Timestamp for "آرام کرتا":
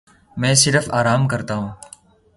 0.91-1.55